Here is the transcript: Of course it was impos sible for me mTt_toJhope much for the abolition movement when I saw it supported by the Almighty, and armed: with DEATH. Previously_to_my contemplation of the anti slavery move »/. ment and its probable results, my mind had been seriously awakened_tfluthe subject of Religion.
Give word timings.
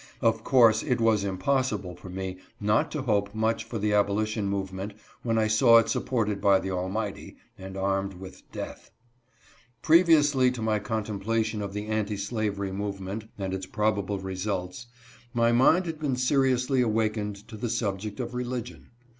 Of 0.19 0.43
course 0.43 0.81
it 0.81 0.99
was 0.99 1.23
impos 1.23 1.69
sible 1.69 1.95
for 1.95 2.09
me 2.09 2.37
mTt_toJhope 2.59 3.35
much 3.35 3.65
for 3.65 3.77
the 3.77 3.93
abolition 3.93 4.47
movement 4.47 4.93
when 5.21 5.37
I 5.37 5.45
saw 5.45 5.77
it 5.77 5.89
supported 5.89 6.41
by 6.41 6.59
the 6.59 6.71
Almighty, 6.71 7.37
and 7.55 7.77
armed: 7.77 8.15
with 8.15 8.41
DEATH. 8.51 8.89
Previously_to_my 9.83 10.83
contemplation 10.83 11.61
of 11.61 11.73
the 11.73 11.85
anti 11.85 12.17
slavery 12.17 12.71
move 12.71 12.99
»/. 12.71 12.99
ment 12.99 13.25
and 13.37 13.53
its 13.53 13.67
probable 13.67 14.17
results, 14.17 14.87
my 15.35 15.51
mind 15.51 15.85
had 15.85 15.99
been 15.99 16.15
seriously 16.15 16.81
awakened_tfluthe 16.81 17.69
subject 17.69 18.19
of 18.19 18.33
Religion. 18.33 18.89